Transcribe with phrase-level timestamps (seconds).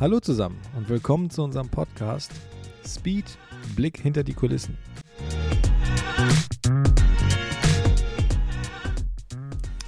[0.00, 2.30] Hallo zusammen und willkommen zu unserem Podcast
[2.86, 3.36] Speed
[3.74, 4.78] Blick hinter die Kulissen.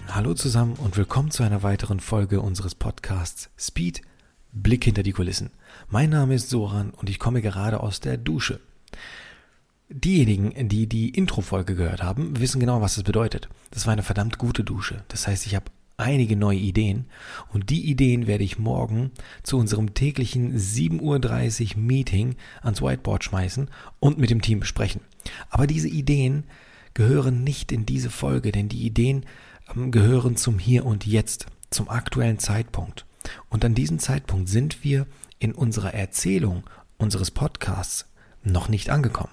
[0.08, 4.02] Hallo zusammen und willkommen zu einer weiteren Folge unseres Podcasts Speed
[4.50, 5.52] Blick hinter die Kulissen.
[5.88, 8.58] Mein Name ist Soran und ich komme gerade aus der Dusche.
[9.90, 13.48] Diejenigen, die die Intro-Folge gehört haben, wissen genau, was das bedeutet.
[13.70, 15.04] Das war eine verdammt gute Dusche.
[15.06, 15.66] Das heißt, ich habe
[16.00, 17.06] einige neue Ideen
[17.52, 23.70] und die Ideen werde ich morgen zu unserem täglichen 7.30 Uhr Meeting ans Whiteboard schmeißen
[24.00, 25.02] und mit dem Team besprechen.
[25.50, 26.44] Aber diese Ideen
[26.94, 29.26] gehören nicht in diese Folge, denn die Ideen
[29.74, 33.06] ähm, gehören zum Hier und Jetzt, zum aktuellen Zeitpunkt.
[33.48, 35.06] Und an diesem Zeitpunkt sind wir
[35.38, 36.64] in unserer Erzählung
[36.98, 38.06] unseres Podcasts
[38.42, 39.32] noch nicht angekommen.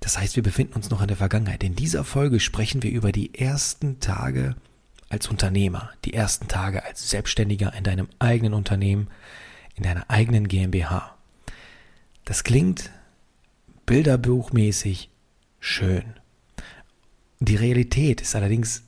[0.00, 1.62] Das heißt, wir befinden uns noch in der Vergangenheit.
[1.62, 4.56] In dieser Folge sprechen wir über die ersten Tage
[5.08, 9.08] als Unternehmer, die ersten Tage als Selbstständiger in deinem eigenen Unternehmen,
[9.74, 11.16] in deiner eigenen GmbH.
[12.24, 12.90] Das klingt
[13.86, 15.08] bilderbuchmäßig
[15.60, 16.04] schön.
[17.40, 18.82] Die Realität ist allerdings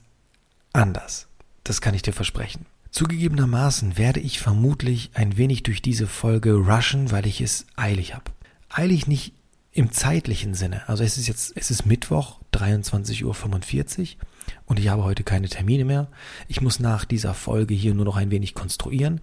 [0.73, 1.27] anders.
[1.63, 2.65] Das kann ich dir versprechen.
[2.91, 8.25] Zugegebenermaßen werde ich vermutlich ein wenig durch diese Folge rushen, weil ich es eilig habe.
[8.69, 9.33] Eilig nicht
[9.71, 10.87] im zeitlichen Sinne.
[10.87, 14.05] Also es ist jetzt, es ist Mittwoch, 23.45 Uhr
[14.65, 16.07] und ich habe heute keine Termine mehr.
[16.47, 19.21] Ich muss nach dieser Folge hier nur noch ein wenig konstruieren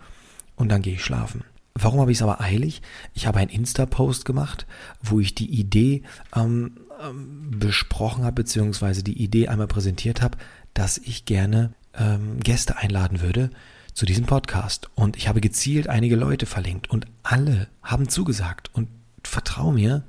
[0.56, 1.44] und dann gehe ich schlafen.
[1.74, 2.82] Warum habe ich es aber eilig?
[3.14, 4.66] Ich habe einen Insta-Post gemacht,
[5.02, 6.02] wo ich die Idee
[6.34, 10.38] ähm, ähm, besprochen habe, beziehungsweise die Idee einmal präsentiert habe,
[10.74, 13.50] dass ich gerne ähm, Gäste einladen würde
[13.92, 14.90] zu diesem Podcast.
[14.94, 18.70] Und ich habe gezielt einige Leute verlinkt und alle haben zugesagt.
[18.72, 18.88] Und
[19.22, 20.04] vertrau mir,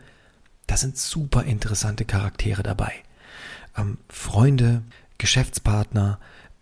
[0.70, 2.94] da sind super interessante Charaktere dabei.
[3.76, 4.84] Ähm, Freunde,
[5.18, 6.20] Geschäftspartner,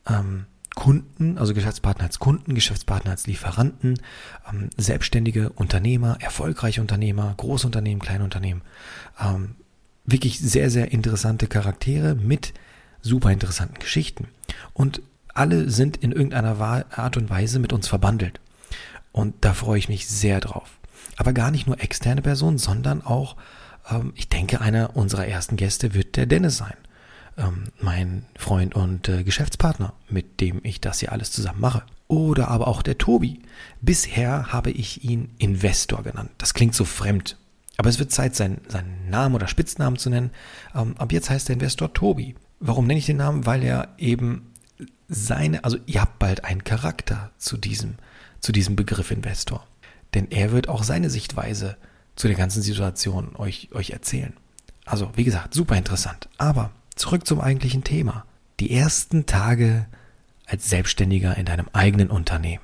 [0.07, 3.99] ähm, Kunden, also Geschäftspartner als Kunden, Geschäftspartner als Lieferanten,
[4.49, 8.63] ähm, selbstständige Unternehmer, erfolgreiche Unternehmer, Großunternehmen, Kleinunternehmen.
[9.19, 9.55] Ähm,
[10.05, 12.53] wirklich sehr, sehr interessante Charaktere mit
[13.01, 14.29] super interessanten Geschichten.
[14.73, 15.01] Und
[15.33, 16.57] alle sind in irgendeiner
[16.95, 18.39] Art und Weise mit uns verbandelt.
[19.11, 20.79] Und da freue ich mich sehr drauf.
[21.17, 23.35] Aber gar nicht nur externe Personen, sondern auch,
[23.89, 26.75] ähm, ich denke, einer unserer ersten Gäste wird der Dennis sein.
[27.37, 31.83] Ähm, mein Freund und äh, Geschäftspartner, mit dem ich das hier alles zusammen mache.
[32.07, 33.41] Oder aber auch der Tobi.
[33.81, 36.31] Bisher habe ich ihn Investor genannt.
[36.37, 37.37] Das klingt so fremd.
[37.77, 40.31] Aber es wird Zeit, seinen, seinen Namen oder Spitznamen zu nennen.
[40.73, 42.35] Ähm, ab jetzt heißt der Investor Tobi.
[42.59, 43.45] Warum nenne ich den Namen?
[43.45, 44.53] Weil er eben
[45.07, 47.95] seine, also ihr habt bald einen Charakter zu diesem,
[48.39, 49.65] zu diesem Begriff Investor.
[50.13, 51.77] Denn er wird auch seine Sichtweise
[52.17, 54.33] zu der ganzen Situation euch, euch erzählen.
[54.85, 56.27] Also, wie gesagt, super interessant.
[56.37, 58.25] Aber zurück zum eigentlichen Thema.
[58.59, 59.85] Die ersten Tage
[60.45, 62.63] als Selbstständiger in deinem eigenen Unternehmen.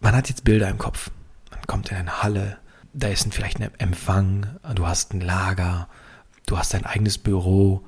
[0.00, 1.10] Man hat jetzt Bilder im Kopf.
[1.50, 2.58] Man kommt in eine Halle,
[2.92, 5.88] da ist vielleicht ein Empfang, du hast ein Lager,
[6.46, 7.82] du hast dein eigenes Büro,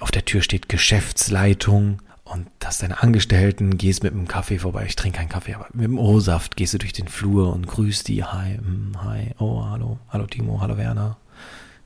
[0.00, 4.94] auf der Tür steht Geschäftsleitung, und hast deine Angestellten, gehst mit dem Kaffee vorbei, ich
[4.94, 8.22] trinke keinen Kaffee, aber mit dem O-Saft gehst du durch den Flur und grüßt die,
[8.22, 11.16] hi, mm, hi, oh, hallo, hallo Timo, hallo Werner,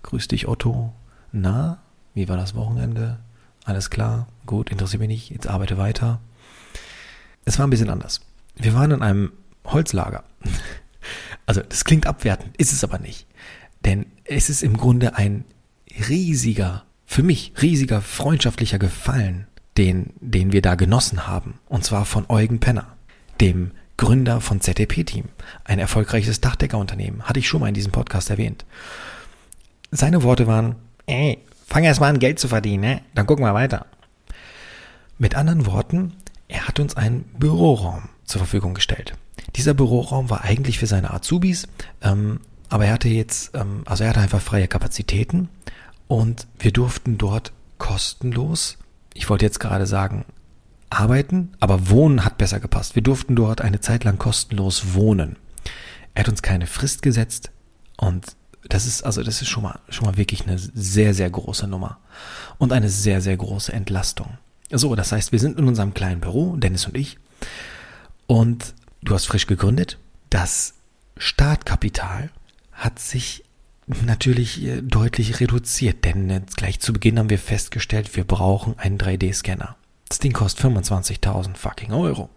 [0.02, 0.92] grüß dich Otto,
[1.32, 1.78] na,
[2.12, 3.18] wie war das Wochenende?
[3.64, 6.20] Alles klar, gut, interessiert mich nicht, jetzt arbeite weiter.
[7.46, 8.20] Es war ein bisschen anders.
[8.56, 9.32] Wir waren in einem
[9.64, 10.24] Holzlager.
[11.46, 13.26] Also, das klingt abwertend, ist es aber nicht.
[13.84, 15.44] Denn es ist im Grunde ein
[16.08, 21.58] riesiger, für mich riesiger freundschaftlicher Gefallen den, den wir da genossen haben.
[21.66, 22.96] Und zwar von Eugen Penner,
[23.40, 25.24] dem Gründer von ZDP Team,
[25.64, 28.64] ein erfolgreiches Dachdeckerunternehmen, hatte ich schon mal in diesem Podcast erwähnt.
[29.90, 30.76] Seine Worte waren,
[31.06, 33.00] ey, fang erst mal an Geld zu verdienen, ne?
[33.14, 33.86] dann gucken wir weiter.
[35.18, 36.12] Mit anderen Worten,
[36.48, 39.14] er hat uns einen Büroraum zur Verfügung gestellt.
[39.56, 41.68] Dieser Büroraum war eigentlich für seine Azubis,
[42.02, 45.48] ähm, aber er hatte jetzt, ähm, also er hatte einfach freie Kapazitäten
[46.08, 48.78] und wir durften dort kostenlos
[49.14, 50.24] ich wollte jetzt gerade sagen,
[50.90, 52.94] arbeiten, aber wohnen hat besser gepasst.
[52.94, 55.36] Wir durften dort eine Zeit lang kostenlos wohnen.
[56.14, 57.50] Er hat uns keine Frist gesetzt
[57.96, 58.36] und
[58.68, 61.98] das ist also das ist schon mal schon mal wirklich eine sehr sehr große Nummer
[62.58, 64.38] und eine sehr sehr große Entlastung.
[64.70, 67.18] So, das heißt, wir sind in unserem kleinen Büro, Dennis und ich,
[68.26, 69.98] und du hast frisch gegründet.
[70.30, 70.74] Das
[71.16, 72.30] Startkapital
[72.72, 73.44] hat sich
[73.86, 79.76] natürlich äh, deutlich reduziert, denn gleich zu Beginn haben wir festgestellt, wir brauchen einen 3D-Scanner.
[80.08, 82.30] Das Ding kostet 25.000 fucking Euro.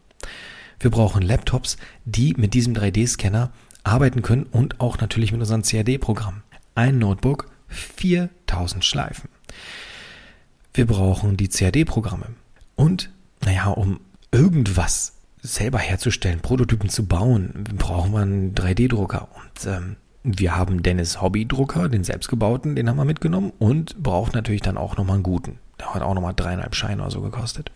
[0.79, 3.51] Wir brauchen Laptops, die mit diesem 3D-Scanner
[3.83, 6.43] arbeiten können und auch natürlich mit unserem CAD-Programm.
[6.75, 9.29] Ein Notebook, 4000 Schleifen.
[10.73, 12.27] Wir brauchen die CAD-Programme.
[12.75, 13.09] Und,
[13.43, 13.99] naja, um
[14.31, 19.29] irgendwas selber herzustellen, Prototypen zu bauen, braucht man einen 3D-Drucker.
[19.35, 19.95] Und ähm,
[20.27, 24.97] wir haben Dennis Hobby-Drucker, den selbstgebauten, den haben wir mitgenommen und braucht natürlich dann auch
[24.97, 25.59] nochmal einen guten.
[25.79, 27.71] Der hat auch nochmal dreieinhalb Scheine oder so gekostet.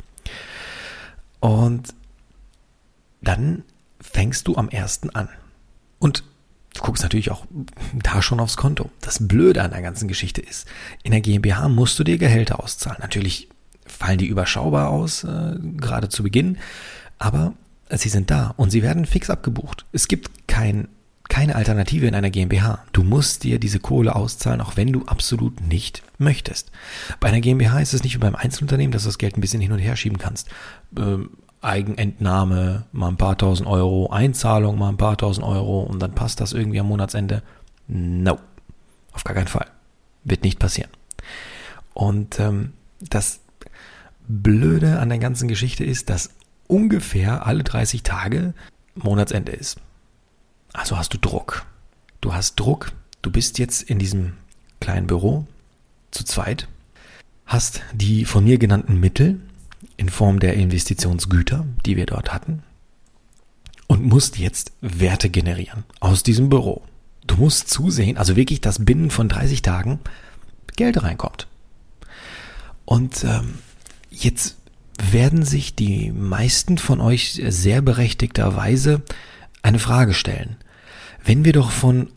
[1.40, 1.94] Und
[3.22, 3.64] dann
[4.00, 5.30] fängst du am ersten an.
[6.00, 6.24] Und
[6.74, 7.46] du guckst natürlich auch
[7.94, 8.90] da schon aufs Konto.
[9.02, 10.68] Das Blöde an der ganzen Geschichte ist,
[11.04, 13.00] in der GmbH musst du dir Gehälter auszahlen.
[13.02, 13.50] Natürlich
[13.86, 16.58] fallen die überschaubar aus, äh, gerade zu Beginn,
[17.18, 17.54] aber
[17.90, 19.86] sie sind da und sie werden fix abgebucht.
[19.92, 20.88] Es gibt kein,
[21.32, 22.80] keine Alternative in einer GmbH.
[22.92, 26.72] Du musst dir diese Kohle auszahlen, auch wenn du absolut nicht möchtest.
[27.22, 29.62] Bei einer GmbH ist es nicht wie beim Einzelunternehmen, dass du das Geld ein bisschen
[29.62, 30.50] hin und her schieben kannst.
[30.98, 31.30] Ähm,
[31.62, 36.42] Eigenentnahme, mal ein paar tausend Euro, Einzahlung, mal ein paar tausend Euro und dann passt
[36.42, 37.44] das irgendwie am Monatsende.
[37.88, 38.38] No,
[39.14, 39.68] auf gar keinen Fall.
[40.26, 40.92] Wird nicht passieren.
[41.94, 43.40] Und ähm, das
[44.28, 46.32] Blöde an der ganzen Geschichte ist, dass
[46.68, 48.54] ungefähr alle 30 Tage
[48.96, 49.80] Monatsende ist.
[50.74, 51.66] Also hast du Druck.
[52.22, 52.92] Du hast Druck.
[53.22, 54.34] Du bist jetzt in diesem
[54.80, 55.46] kleinen Büro
[56.12, 56.68] zu zweit,
[57.46, 59.40] hast die von mir genannten Mittel,
[59.98, 62.64] in Form der Investitionsgüter, die wir dort hatten,
[63.88, 66.82] und musst jetzt Werte generieren aus diesem Büro.
[67.28, 70.00] Du musst zusehen, also wirklich, dass binnen von 30 Tagen
[70.76, 71.48] Geld reinkommt.
[72.86, 73.56] Und ähm,
[74.10, 74.58] jetzt
[75.12, 79.02] werden sich die meisten von euch sehr berechtigterweise
[79.62, 80.58] eine Frage stellen.
[81.24, 82.10] Wenn wir doch von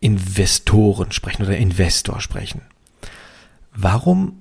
[0.00, 2.62] Investoren sprechen oder Investor sprechen,
[3.74, 4.38] warum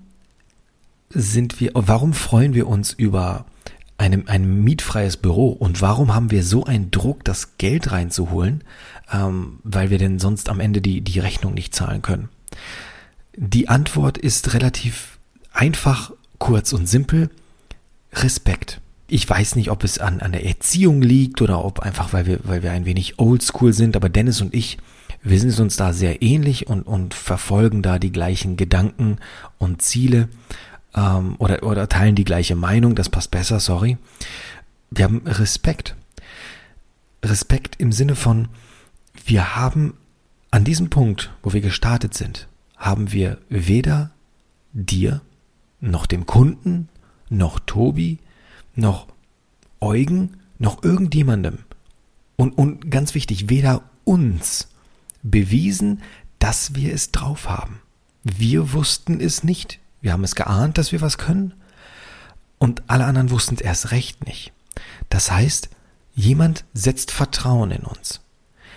[1.10, 3.46] sind wir, warum freuen wir uns über
[3.98, 8.64] einem, ein mietfreies Büro und warum haben wir so einen Druck, das Geld reinzuholen,
[9.12, 12.30] ähm, weil wir denn sonst am Ende die, die Rechnung nicht zahlen können?
[13.36, 15.18] Die Antwort ist relativ
[15.54, 17.30] einfach, kurz und simpel.
[18.14, 18.82] Respekt.
[19.08, 22.40] Ich weiß nicht, ob es an, an der Erziehung liegt oder ob einfach, weil wir,
[22.44, 24.78] weil wir ein wenig oldschool sind, aber Dennis und ich,
[25.22, 29.18] wir sind uns da sehr ähnlich und, und verfolgen da die gleichen Gedanken
[29.58, 30.30] und Ziele
[30.96, 33.98] ähm, oder, oder teilen die gleiche Meinung, das passt besser, sorry.
[34.90, 35.96] Wir haben Respekt.
[37.24, 38.48] Respekt im Sinne von,
[39.26, 39.96] wir haben
[40.52, 42.48] an diesem Punkt, wo wir gestartet sind,
[42.78, 44.12] haben wir weder
[44.74, 45.22] dir,
[45.82, 46.90] noch dem Kunden,
[47.30, 48.20] noch Tobi,
[48.76, 49.08] noch
[49.80, 51.60] Eugen, noch irgendjemandem
[52.36, 54.68] und, und ganz wichtig, weder uns
[55.24, 56.02] bewiesen,
[56.40, 57.82] dass wir es drauf haben.
[58.24, 59.80] Wir wussten es nicht.
[60.02, 61.54] Wir haben es geahnt, dass wir was können.
[62.58, 64.52] Und alle anderen wussten es erst recht nicht.
[65.10, 65.70] Das heißt,
[66.14, 68.22] jemand setzt Vertrauen in uns.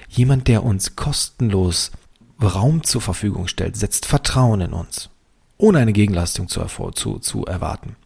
[0.09, 1.91] Jemand, der uns kostenlos
[2.41, 5.11] Raum zur Verfügung stellt, setzt Vertrauen in uns,
[5.59, 7.97] ohne eine Gegenleistung zu, zu, zu erwarten.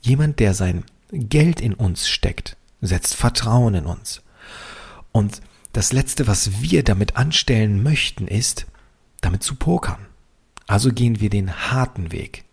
[0.00, 4.22] Jemand, der sein Geld in uns steckt, setzt Vertrauen in uns.
[5.12, 5.40] Und
[5.72, 8.66] das Letzte, was wir damit anstellen möchten, ist,
[9.20, 10.06] damit zu pokern.
[10.66, 12.44] Also gehen wir den harten Weg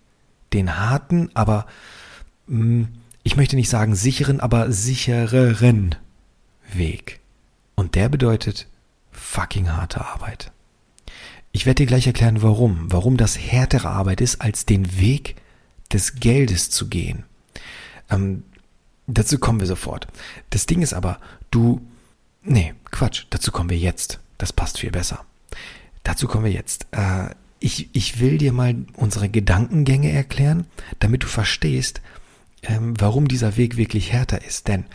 [0.55, 1.67] den harten, aber
[2.47, 2.87] mh, hm,
[3.23, 5.95] ich möchte nicht sagen sicheren, aber sichereren
[6.71, 7.19] Weg.
[7.75, 8.67] Und der bedeutet
[9.11, 10.51] fucking harte Arbeit.
[11.51, 12.91] Ich werde dir gleich erklären, warum.
[12.91, 15.35] Warum das härtere Arbeit ist, als den Weg
[15.91, 17.23] des Geldes zu gehen.
[18.09, 18.43] Ähm,
[19.07, 20.07] dazu kommen wir sofort.
[20.49, 21.19] Das Ding ist aber,
[21.51, 21.81] du,
[22.43, 24.19] nee, Quatsch, dazu kommen wir jetzt.
[24.37, 25.25] Das passt viel besser.
[26.03, 26.87] Dazu kommen wir jetzt.
[26.91, 30.67] Äh, ich, ich will dir mal unsere Gedankengänge erklären,
[30.99, 32.01] damit du verstehst,
[32.63, 34.67] ähm, warum dieser Weg wirklich härter ist.
[34.67, 34.85] Denn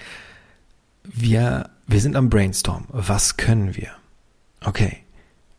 [1.02, 2.84] wir, wir sind am Brainstorm.
[2.88, 3.90] Was können wir?
[4.62, 4.98] Okay,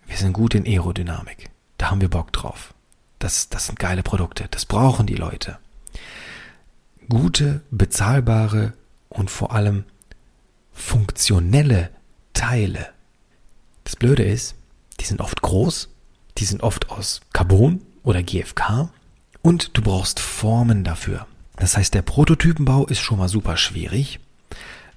[0.07, 1.49] wir sind gut in Aerodynamik.
[1.77, 2.73] Da haben wir Bock drauf.
[3.19, 4.47] Das, das sind geile Produkte.
[4.51, 5.57] Das brauchen die Leute.
[7.11, 8.73] Gute, bezahlbare
[9.09, 9.83] und vor allem
[10.71, 11.91] funktionelle
[12.33, 12.87] Teile.
[13.83, 14.55] Das Blöde ist,
[14.99, 15.89] die sind oft groß
[16.37, 18.89] die sind oft aus Carbon oder GFK
[19.41, 21.27] und du brauchst Formen dafür.
[21.57, 24.19] Das heißt, der Prototypenbau ist schon mal super schwierig.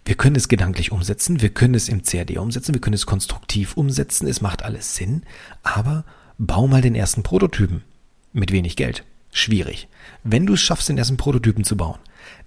[0.05, 3.77] Wir können es gedanklich umsetzen, wir können es im CAD umsetzen, wir können es konstruktiv
[3.77, 5.23] umsetzen, es macht alles Sinn,
[5.63, 6.05] aber
[6.37, 7.83] bau mal den ersten Prototypen
[8.33, 9.05] mit wenig Geld.
[9.35, 9.89] Schwierig.
[10.23, 11.99] Wenn du es schaffst, den ersten Prototypen zu bauen,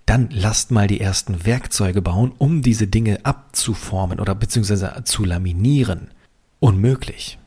[0.07, 6.09] dann lasst mal die ersten Werkzeuge bauen, um diese Dinge abzuformen oder beziehungsweise zu laminieren.
[6.59, 7.37] Unmöglich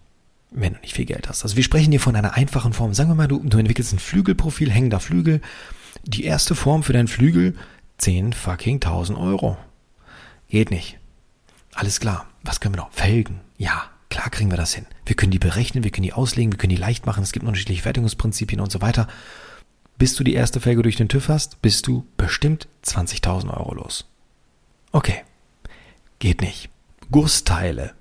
[0.50, 1.42] wenn du nicht viel Geld hast.
[1.42, 2.94] Also wir sprechen hier von einer einfachen Form.
[2.94, 5.40] Sagen wir mal, du, du entwickelst ein Flügelprofil, hängender Flügel.
[6.04, 7.54] Die erste Form für deinen Flügel,
[7.98, 9.56] 10 fucking 1000 Euro.
[10.48, 10.98] Geht nicht.
[11.74, 12.26] Alles klar.
[12.42, 12.92] Was können wir noch?
[12.92, 13.40] Felgen.
[13.58, 14.86] Ja, klar kriegen wir das hin.
[15.06, 17.22] Wir können die berechnen, wir können die auslegen, wir können die leicht machen.
[17.22, 19.08] Es gibt unterschiedliche Fertigungsprinzipien und so weiter.
[19.96, 24.06] Bis du die erste Felge durch den TÜV hast, bist du bestimmt 20.000 Euro los.
[24.92, 25.22] Okay,
[26.18, 26.68] geht nicht.
[27.10, 27.94] Gussteile,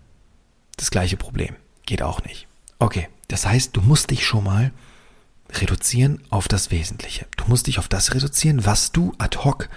[0.77, 2.47] das gleiche Problem, geht auch nicht.
[2.79, 4.71] Okay, das heißt, du musst dich schon mal
[5.51, 7.25] reduzieren auf das Wesentliche.
[7.37, 9.69] Du musst dich auf das reduzieren, was du ad hoc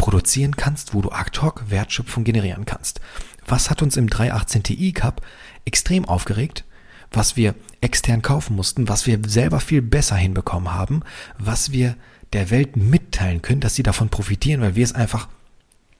[0.00, 3.00] produzieren kannst, wo du ad hoc Wertschöpfung generieren kannst.
[3.46, 5.20] Was hat uns im 318 Ti Cup
[5.66, 6.64] extrem aufgeregt?
[7.12, 11.02] Was wir extern kaufen mussten, was wir selber viel besser hinbekommen haben,
[11.38, 11.96] was wir
[12.32, 15.28] der Welt mitteilen können, dass sie davon profitieren, weil wir es einfach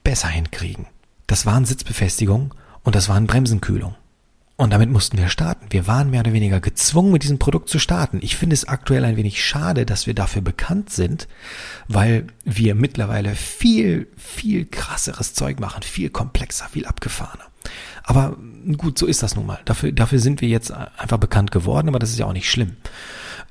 [0.03, 0.87] besser hinkriegen.
[1.27, 3.97] Das waren Sitzbefestigungen und das waren Bremsenkühlung.
[4.61, 5.69] Und damit mussten wir starten.
[5.71, 8.19] Wir waren mehr oder weniger gezwungen, mit diesem Produkt zu starten.
[8.21, 11.29] Ich finde es aktuell ein wenig schade, dass wir dafür bekannt sind,
[11.89, 17.47] weil wir mittlerweile viel, viel krasseres Zeug machen, viel komplexer, viel abgefahrener.
[18.03, 18.37] Aber
[18.77, 19.61] gut, so ist das nun mal.
[19.65, 22.77] Dafür, dafür sind wir jetzt einfach bekannt geworden, aber das ist ja auch nicht schlimm.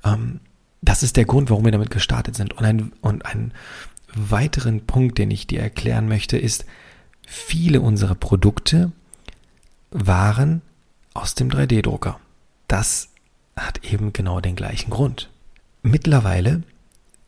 [0.06, 0.42] Ähm,
[0.84, 2.54] das ist der Grund, warum wir damit gestartet sind.
[2.54, 3.52] Und ein, und ein
[4.14, 6.66] weiteren Punkt, den ich dir erklären möchte, ist,
[7.26, 8.92] viele unserer Produkte
[9.90, 10.62] waren
[11.14, 12.20] aus dem 3D-Drucker.
[12.68, 13.10] Das
[13.56, 15.30] hat eben genau den gleichen Grund.
[15.82, 16.64] Mittlerweile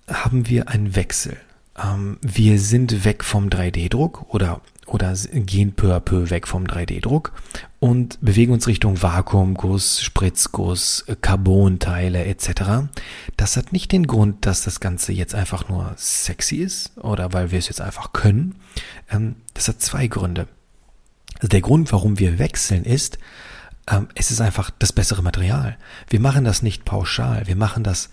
[0.08, 1.38] haben wir einen Wechsel.
[1.78, 4.62] Ähm, wir sind weg vom 3D-Druck oder
[4.92, 7.32] oder gehen peu à peu weg vom 3D-Druck
[7.80, 12.90] und bewegen uns Richtung Vakuumguss, Spritzguss, Carbonteile etc.
[13.38, 17.52] Das hat nicht den Grund, dass das Ganze jetzt einfach nur sexy ist oder weil
[17.52, 18.56] wir es jetzt einfach können.
[19.10, 20.48] Ähm, das hat zwei Gründe.
[21.36, 23.18] Also der Grund, warum wir wechseln, ist,
[24.16, 25.78] es ist einfach das bessere Material.
[26.10, 28.10] Wir machen das nicht pauschal, wir machen das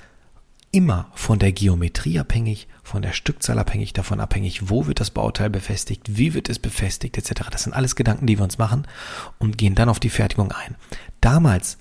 [0.70, 5.50] immer von der Geometrie abhängig, von der Stückzahl abhängig, davon abhängig, wo wird das Bauteil
[5.50, 7.48] befestigt, wie wird es befestigt, etc.
[7.50, 8.86] Das sind alles Gedanken, die wir uns machen
[9.38, 10.76] und gehen dann auf die Fertigung ein.
[11.20, 11.78] Damals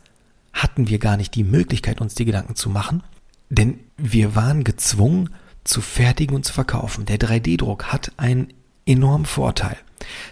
[0.54, 3.04] hatten wir gar nicht die Möglichkeit, uns die Gedanken zu machen,
[3.50, 5.30] denn wir waren gezwungen
[5.64, 7.06] zu fertigen und zu verkaufen.
[7.06, 8.54] Der 3D-Druck hat einen
[8.86, 9.78] enormen Vorteil.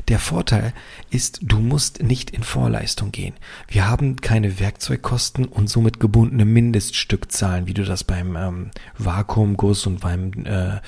[0.07, 0.73] Der Vorteil
[1.09, 3.33] ist, du musst nicht in Vorleistung gehen.
[3.67, 10.01] Wir haben keine Werkzeugkosten und somit gebundene Mindeststückzahlen, wie du das beim ähm, Vakuumguss und
[10.01, 10.79] beim äh,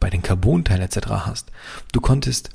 [0.00, 1.08] bei den Carbonteilen etc.
[1.08, 1.50] hast.
[1.92, 2.50] Du konntest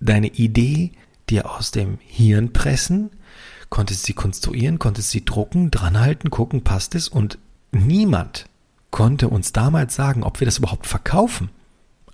[0.00, 0.92] deine Idee
[1.28, 3.10] dir aus dem Hirn pressen,
[3.68, 7.38] konntest sie konstruieren, konntest sie drucken, dranhalten, gucken, passt es und
[7.72, 8.46] niemand
[8.90, 11.50] konnte uns damals sagen, ob wir das überhaupt verkaufen.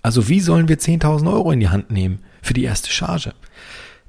[0.01, 2.19] Also wie sollen wir 10.000 Euro in die Hand nehmen?
[2.43, 3.33] Für die erste Charge.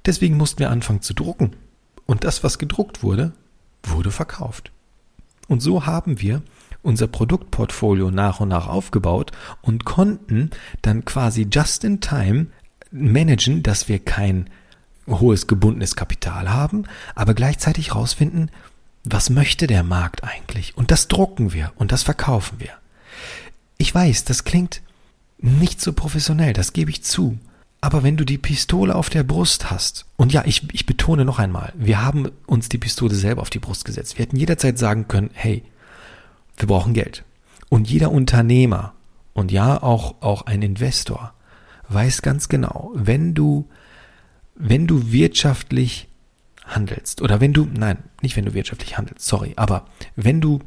[0.04, 1.56] Deswegen mussten wir anfangen zu drucken.
[2.04, 3.32] Und das, was gedruckt wurde,
[3.82, 4.70] wurde verkauft.
[5.48, 6.42] Und so haben wir
[6.82, 10.50] unser Produktportfolio nach und nach aufgebaut und konnten
[10.82, 12.48] dann quasi just in time
[12.90, 14.50] managen, dass wir kein
[15.08, 18.50] hohes gebundenes Kapital haben, aber gleichzeitig rausfinden,
[19.04, 20.76] was möchte der Markt eigentlich?
[20.76, 22.70] Und das drucken wir und das verkaufen wir.
[23.76, 24.80] Ich weiß, das klingt
[25.38, 27.38] nicht so professionell, das gebe ich zu.
[27.84, 31.38] Aber wenn du die Pistole auf der Brust hast, und ja, ich, ich betone noch
[31.38, 34.16] einmal, wir haben uns die Pistole selber auf die Brust gesetzt.
[34.16, 35.62] Wir hätten jederzeit sagen können, hey,
[36.56, 37.24] wir brauchen Geld.
[37.68, 38.94] Und jeder Unternehmer
[39.34, 41.34] und ja auch, auch ein Investor
[41.90, 43.68] weiß ganz genau, wenn du,
[44.54, 46.08] wenn du wirtschaftlich
[46.64, 49.84] handelst oder wenn du, nein, nicht wenn du wirtschaftlich handelst, sorry, aber
[50.16, 50.60] wenn du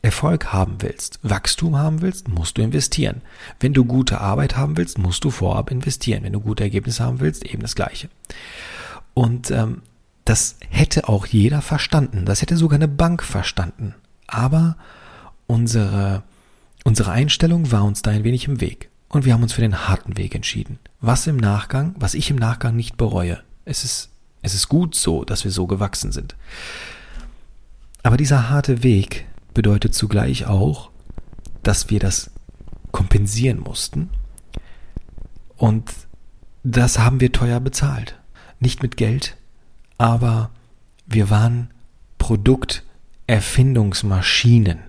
[0.00, 3.22] Erfolg haben willst, Wachstum haben willst, musst du investieren.
[3.58, 6.22] Wenn du gute Arbeit haben willst, musst du vorab investieren.
[6.22, 8.08] Wenn du gute Ergebnisse haben willst, eben das Gleiche.
[9.14, 9.82] Und ähm,
[10.24, 12.26] das hätte auch jeder verstanden.
[12.26, 13.94] Das hätte sogar eine Bank verstanden.
[14.26, 14.76] Aber
[15.46, 16.22] unsere,
[16.84, 18.90] unsere Einstellung war uns da ein wenig im Weg.
[19.08, 20.78] Und wir haben uns für den harten Weg entschieden.
[21.00, 23.40] Was im Nachgang, was ich im Nachgang nicht bereue.
[23.64, 24.10] Es ist,
[24.42, 26.36] es ist gut so, dass wir so gewachsen sind.
[28.02, 30.90] Aber dieser harte Weg bedeutet zugleich auch,
[31.62, 32.30] dass wir das
[32.92, 34.10] kompensieren mussten.
[35.56, 35.92] Und
[36.62, 38.18] das haben wir teuer bezahlt.
[38.60, 39.36] Nicht mit Geld,
[39.98, 40.50] aber
[41.06, 41.70] wir waren
[42.18, 44.80] Produkterfindungsmaschinen.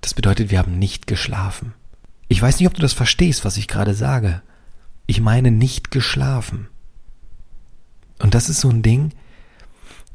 [0.00, 1.74] Das bedeutet, wir haben nicht geschlafen.
[2.28, 4.42] Ich weiß nicht, ob du das verstehst, was ich gerade sage.
[5.06, 6.68] Ich meine nicht geschlafen.
[8.18, 9.12] Und das ist so ein Ding,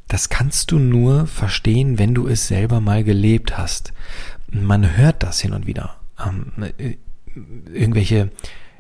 [0.08, 3.94] das kannst du nur verstehen, wenn du es selber mal gelebt hast.
[4.50, 5.96] Man hört das hin und wieder.
[6.26, 6.96] Ähm, äh,
[7.72, 8.32] irgendwelche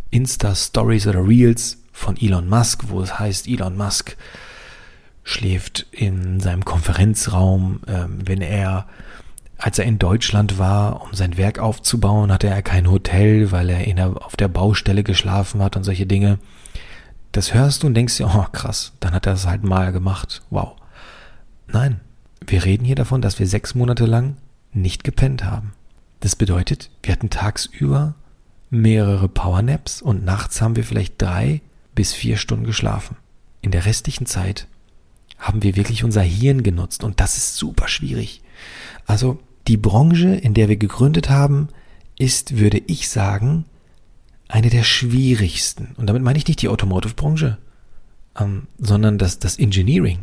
[0.09, 4.15] Insta-Stories oder Reels von Elon Musk, wo es heißt, Elon Musk
[5.23, 8.87] schläft in seinem Konferenzraum, ähm, wenn er
[9.57, 13.83] als er in Deutschland war, um sein Werk aufzubauen, hatte er kein Hotel, weil er
[13.93, 16.37] der, auf der Baustelle geschlafen hat und solche Dinge.
[17.31, 20.43] Das hörst du und denkst dir, oh krass, dann hat er das halt mal gemacht.
[20.49, 20.75] Wow.
[21.67, 21.99] Nein,
[22.45, 24.37] wir reden hier davon, dass wir sechs Monate lang
[24.73, 25.73] nicht gepennt haben.
[26.19, 28.15] Das bedeutet, wir hatten tagsüber
[28.69, 31.61] mehrere Powernaps und nachts haben wir vielleicht drei
[31.95, 33.17] bis vier Stunden geschlafen.
[33.61, 34.67] In der restlichen Zeit
[35.37, 38.41] haben wir wirklich unser Hirn genutzt und das ist super schwierig.
[39.05, 41.69] Also die Branche, in der wir gegründet haben,
[42.17, 43.65] ist, würde ich sagen,
[44.47, 45.93] eine der schwierigsten.
[45.97, 47.57] Und damit meine ich nicht die Automotive-Branche,
[48.39, 50.19] ähm, sondern das, das Engineering,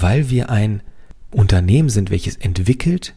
[0.00, 0.82] weil wir ein
[1.30, 3.14] Unternehmen sind, welches entwickelt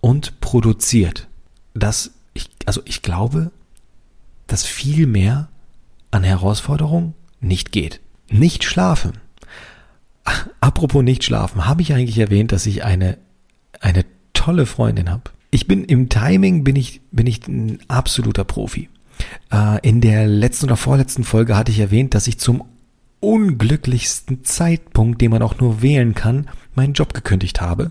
[0.00, 1.28] und produziert.
[1.74, 3.50] Das, ich, also ich glaube,
[4.46, 5.48] dass viel mehr
[6.10, 8.00] an Herausforderungen nicht geht.
[8.30, 9.12] Nicht schlafen.
[10.60, 13.18] Apropos nicht schlafen, habe ich eigentlich erwähnt, dass ich eine,
[13.80, 15.24] eine tolle Freundin habe.
[15.50, 18.88] Ich bin im Timing bin ich, bin ich ein absoluter Profi.
[19.50, 22.64] Äh, in der letzten oder vorletzten Folge hatte ich erwähnt, dass ich zum
[23.22, 27.90] unglücklichsten Zeitpunkt, den man auch nur wählen kann, meinen Job gekündigt habe,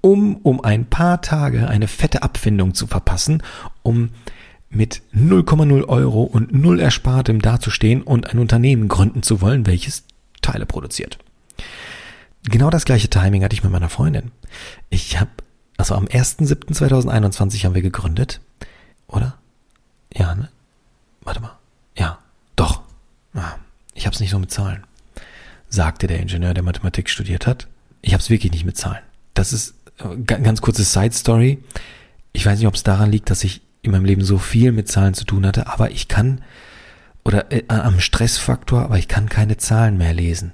[0.00, 3.42] um um ein paar Tage eine fette Abfindung zu verpassen,
[3.82, 4.10] um
[4.68, 10.04] mit 0,0 Euro und null Erspartem dazustehen und ein Unternehmen gründen zu wollen, welches
[10.42, 11.18] Teile produziert.
[12.42, 14.32] Genau das gleiche Timing hatte ich mit meiner Freundin.
[14.90, 15.30] Ich habe,
[15.76, 18.40] also am 1.7.2021 haben wir gegründet,
[19.06, 19.38] oder?
[20.12, 20.50] Ja, ne?
[21.22, 21.56] Warte mal.
[21.96, 22.18] Ja,
[22.56, 22.82] doch.
[23.34, 23.54] Ah,
[24.14, 24.84] habe es nicht so mit Zahlen,
[25.68, 27.66] sagte der Ingenieur, der Mathematik studiert hat.
[28.00, 29.02] Ich habe es wirklich nicht mit Zahlen.
[29.34, 31.58] Das ist äh, ganz kurze Side Story.
[32.32, 34.88] Ich weiß nicht, ob es daran liegt, dass ich in meinem Leben so viel mit
[34.88, 36.42] Zahlen zu tun hatte, aber ich kann
[37.24, 40.52] oder äh, am Stressfaktor, aber ich kann keine Zahlen mehr lesen.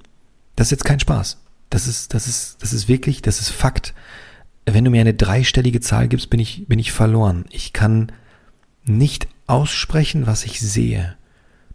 [0.57, 1.39] Das ist jetzt kein Spaß.
[1.69, 3.93] Das ist, das ist, das ist wirklich, das ist Fakt.
[4.65, 7.45] Wenn du mir eine dreistellige Zahl gibst, bin ich, bin ich verloren.
[7.51, 8.11] Ich kann
[8.85, 11.17] nicht aussprechen, was ich sehe.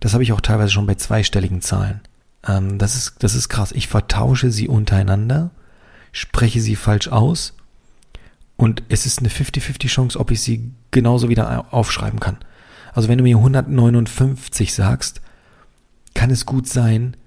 [0.06, 2.00] Das habe ich auch teilweise schon bei zweistelligen Zahlen.
[2.48, 3.72] Ähm, das ist, das ist krass.
[3.72, 5.50] Ich vertausche sie untereinander,
[6.12, 7.54] spreche sie falsch aus
[8.56, 12.38] und es ist eine 50-50 Chance, ob ich sie genauso wieder aufschreiben kann.
[12.94, 15.22] Also wenn du mir 159 sagst,
[16.14, 17.18] kann es gut sein,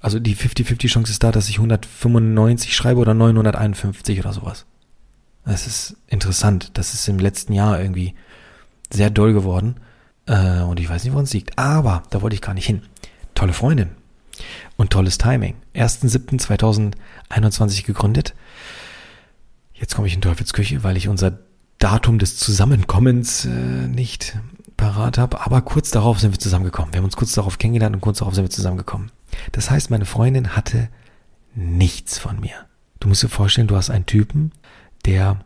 [0.00, 4.64] also die 50-50 Chance ist da, dass ich 195 schreibe oder 951 oder sowas.
[5.44, 6.70] Das ist interessant.
[6.72, 8.14] Das ist im letzten Jahr irgendwie
[8.90, 9.76] sehr doll geworden.
[10.26, 11.58] Äh, und ich weiß nicht, woran es liegt.
[11.58, 12.82] Aber da wollte ich gar nicht hin.
[13.34, 13.90] Tolle Freundin.
[14.76, 15.54] Und tolles Timing.
[15.74, 18.34] 1.7.2021 gegründet.
[19.74, 21.38] Jetzt komme ich in Teufelsküche, weil ich unser
[21.78, 24.38] Datum des Zusammenkommens äh, nicht
[24.76, 25.40] parat habe.
[25.40, 26.92] Aber kurz darauf sind wir zusammengekommen.
[26.92, 29.10] Wir haben uns kurz darauf kennengelernt und kurz darauf sind wir zusammengekommen.
[29.52, 30.88] Das heißt, meine Freundin hatte
[31.54, 32.54] nichts von mir.
[33.00, 34.52] Du musst dir vorstellen, du hast einen Typen,
[35.04, 35.40] der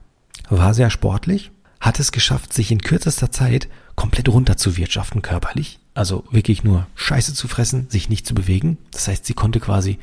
[0.48, 5.78] war sehr sportlich, hat es geschafft, sich in kürzester Zeit komplett runter zu wirtschaften körperlich.
[5.94, 8.78] Also wirklich nur Scheiße zu fressen, sich nicht zu bewegen.
[8.92, 9.98] Das heißt, sie konnte quasi,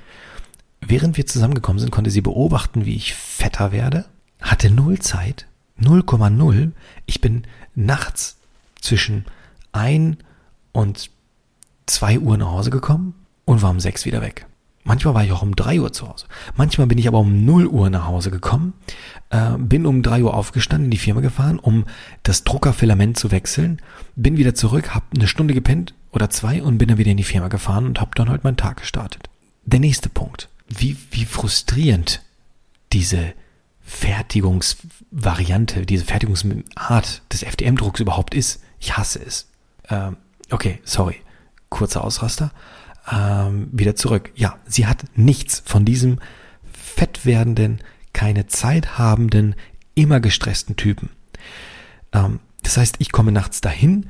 [0.81, 4.05] während wir zusammengekommen sind, konnte sie beobachten, wie ich fetter werde,
[4.41, 5.47] hatte null Zeit,
[5.79, 6.71] 0,0.
[7.05, 7.43] Ich bin
[7.75, 8.37] nachts
[8.81, 9.25] zwischen
[9.71, 10.17] ein
[10.71, 11.09] und
[11.85, 13.13] zwei Uhr nach Hause gekommen
[13.45, 14.47] und war um sechs wieder weg.
[14.83, 16.25] Manchmal war ich auch um drei Uhr zu Hause.
[16.57, 18.73] Manchmal bin ich aber um null Uhr nach Hause gekommen,
[19.33, 21.85] äh, bin um drei Uhr aufgestanden, in die Firma gefahren, um
[22.21, 23.81] das Druckerfilament zu wechseln,
[24.15, 27.23] bin wieder zurück, hab eine Stunde gepennt oder zwei und bin dann wieder in die
[27.23, 29.29] Firma gefahren und hab dann halt meinen Tag gestartet.
[29.65, 30.49] Der nächste Punkt.
[30.69, 32.21] Wie, wie frustrierend
[32.93, 33.33] diese
[33.81, 38.61] Fertigungsvariante, diese Fertigungsart des FDM-Drucks überhaupt ist.
[38.79, 39.47] Ich hasse es.
[39.89, 40.17] Ähm,
[40.51, 41.17] okay, sorry.
[41.69, 42.51] Kurzer Ausraster
[43.11, 44.31] ähm, wieder zurück.
[44.35, 46.19] Ja, sie hat nichts von diesem
[46.71, 47.81] fett werdenden,
[48.13, 49.55] keine Zeit habenden,
[49.95, 51.09] immer gestressten Typen.
[52.11, 54.07] Ähm, das heißt, ich komme nachts dahin,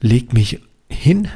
[0.00, 1.28] leg mich hin,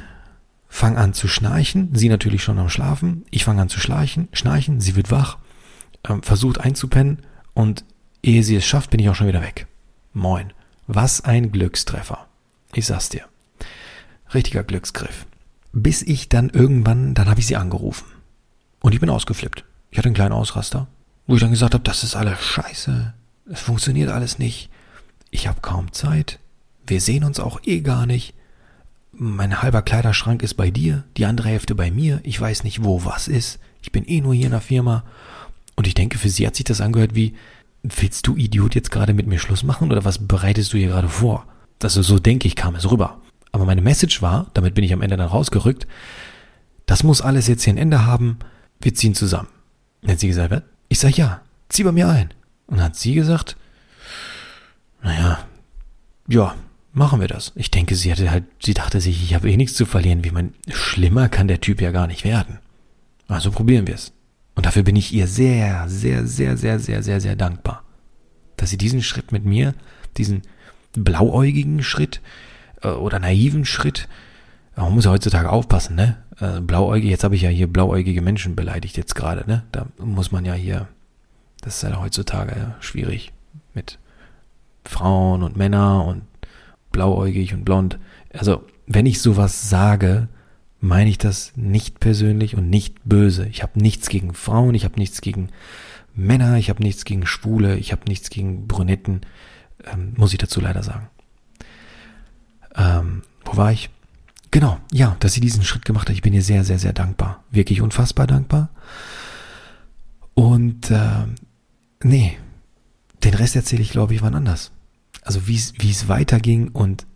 [0.68, 4.80] fang an zu schnarchen, sie natürlich schon am Schlafen, ich fange an zu schnarchen, schnarchen,
[4.80, 5.38] sie wird wach,
[6.08, 7.22] ähm, versucht einzupennen
[7.54, 7.84] und
[8.22, 9.66] ehe sie es schafft, bin ich auch schon wieder weg.
[10.12, 10.52] Moin.
[10.86, 12.26] Was ein Glückstreffer.
[12.72, 13.24] Ich sag's dir.
[14.32, 15.26] Richtiger Glücksgriff
[15.76, 18.06] bis ich dann irgendwann, dann habe ich sie angerufen.
[18.80, 19.64] Und ich bin ausgeflippt.
[19.90, 20.88] Ich hatte einen kleinen Ausraster,
[21.26, 23.14] wo ich dann gesagt habe, das ist alles scheiße.
[23.50, 24.70] Es funktioniert alles nicht.
[25.30, 26.38] Ich habe kaum Zeit.
[26.86, 28.34] Wir sehen uns auch eh gar nicht.
[29.12, 32.20] Mein halber Kleiderschrank ist bei dir, die andere Hälfte bei mir.
[32.22, 33.58] Ich weiß nicht, wo was ist.
[33.82, 35.04] Ich bin eh nur hier in der Firma.
[35.74, 37.34] Und ich denke, für sie hat sich das angehört wie,
[37.82, 41.08] willst du Idiot jetzt gerade mit mir Schluss machen oder was bereitest du hier gerade
[41.08, 41.46] vor?
[41.82, 43.20] Also so denke ich, kam es rüber.
[43.52, 45.86] Aber meine Message war, damit bin ich am Ende dann rausgerückt,
[46.86, 48.38] das muss alles jetzt hier ein Ende haben,
[48.80, 49.48] wir ziehen zusammen.
[50.02, 50.62] Dann hat sie gesagt?
[50.88, 52.32] Ich sag ja, zieh bei mir ein.
[52.66, 53.56] Und hat sie gesagt,
[55.02, 55.38] naja,
[56.28, 56.54] ja,
[56.92, 57.52] machen wir das.
[57.54, 60.30] Ich denke, sie hatte halt, sie dachte sich, ich habe eh nichts zu verlieren, wie
[60.30, 62.58] man, schlimmer kann der Typ ja gar nicht werden.
[63.28, 64.12] Also probieren wir es.
[64.54, 67.84] Und dafür bin ich ihr sehr, sehr, sehr, sehr, sehr, sehr, sehr dankbar,
[68.56, 69.74] dass sie diesen Schritt mit mir,
[70.16, 70.42] diesen
[70.94, 72.20] blauäugigen Schritt,
[72.82, 74.08] äh, oder naiven Schritt
[74.76, 76.16] man muss ja heutzutage aufpassen, ne?
[76.40, 79.64] Äh, blauäugig, jetzt habe ich ja hier blauäugige Menschen beleidigt jetzt gerade, ne?
[79.72, 80.88] Da muss man ja hier,
[81.62, 83.32] das ist ja heutzutage schwierig
[83.74, 83.98] mit
[84.84, 86.22] Frauen und Männer und
[86.92, 87.98] blauäugig und blond.
[88.32, 90.28] Also, wenn ich sowas sage,
[90.80, 93.46] meine ich das nicht persönlich und nicht böse.
[93.48, 95.48] Ich habe nichts gegen Frauen, ich habe nichts gegen
[96.14, 99.22] Männer, ich habe nichts gegen Schwule, ich habe nichts gegen Brunetten,
[99.84, 101.08] ähm, muss ich dazu leider sagen.
[102.76, 103.90] Ähm, wo war ich?
[104.56, 106.14] Genau, ja, dass sie diesen Schritt gemacht hat.
[106.14, 107.44] Ich bin ihr sehr, sehr, sehr dankbar.
[107.50, 108.70] Wirklich unfassbar dankbar.
[110.32, 111.26] Und äh,
[112.02, 112.38] nee,
[113.22, 114.72] den Rest erzähle ich, glaube ich, wann anders.
[115.20, 117.06] Also wie es weiterging und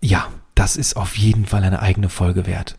[0.00, 2.78] ja, das ist auf jeden Fall eine eigene Folge wert.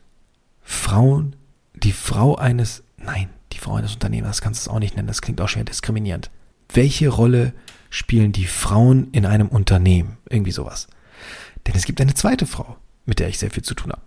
[0.63, 1.35] Frauen,
[1.75, 5.21] die Frau eines, nein, die Frau eines Unternehmers, kannst du es auch nicht nennen, das
[5.21, 6.31] klingt auch schwer diskriminierend.
[6.73, 7.53] Welche Rolle
[7.91, 10.17] spielen die Frauen in einem Unternehmen?
[10.27, 10.87] Irgendwie sowas.
[11.67, 12.75] Denn es gibt eine zweite Frau,
[13.09, 14.01] mit der ich sehr viel zu tun habe.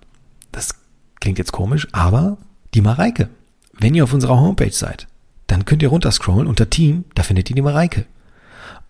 [0.52, 0.74] Das
[1.20, 2.38] klingt jetzt komisch, aber
[2.72, 3.28] die Mareike.
[3.74, 5.06] Wenn ihr auf unserer Homepage seid,
[5.46, 8.06] dann könnt ihr runterscrollen unter Team, da findet ihr die Mareike.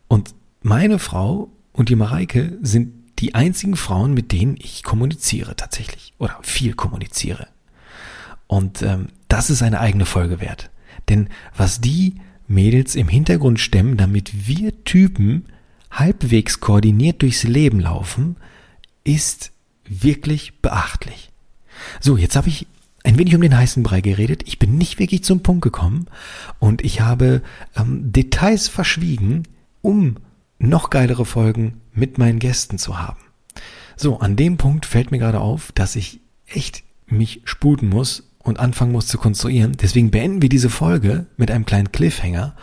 [0.06, 6.12] Und meine Frau und die Mareike sind die einzigen Frauen, mit denen ich kommuniziere tatsächlich
[6.18, 7.48] oder viel kommuniziere.
[8.46, 10.70] Und ähm, das ist eine eigene Folge wert.
[11.08, 12.16] Denn was die
[12.48, 15.46] Mädels im Hintergrund stemmen, damit wir Typen
[15.90, 18.36] halbwegs koordiniert durchs Leben laufen,
[19.04, 19.52] ist
[20.00, 21.30] wirklich beachtlich.
[22.00, 22.66] So, jetzt habe ich
[23.04, 24.42] ein wenig um den heißen Brei geredet.
[24.46, 26.06] Ich bin nicht wirklich zum Punkt gekommen
[26.58, 27.42] und ich habe
[27.76, 29.48] ähm, Details verschwiegen,
[29.80, 30.16] um
[30.58, 33.20] noch geilere Folgen mit meinen Gästen zu haben.
[33.96, 38.58] So, an dem Punkt fällt mir gerade auf, dass ich echt mich sputen muss und
[38.58, 39.76] anfangen muss zu konstruieren.
[39.80, 42.54] Deswegen beenden wir diese Folge mit einem kleinen Cliffhanger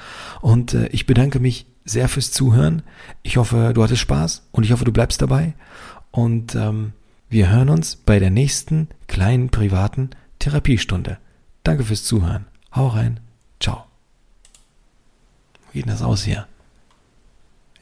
[0.42, 2.84] und äh, ich bedanke mich sehr fürs Zuhören.
[3.24, 5.54] Ich hoffe, du hattest Spaß und ich hoffe, du bleibst dabei
[6.12, 6.94] und ähm,
[7.30, 11.20] wir hören uns bei der nächsten kleinen privaten Therapiestunde.
[11.64, 12.46] Danke fürs Zuhören.
[12.74, 13.20] Hau rein.
[13.60, 13.86] Ciao.
[15.72, 16.48] Wie geht das aus hier?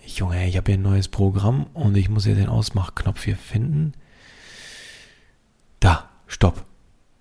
[0.06, 3.94] Junge, ich habe hier ein neues Programm und ich muss hier den Ausmachknopf hier finden.
[5.80, 6.66] Da, stopp.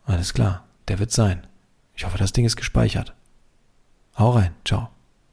[0.04, 1.46] Alles klar, der wird sein.
[1.94, 3.14] Ich hoffe, das Ding ist gespeichert.
[4.16, 4.90] Hau rein, ciao.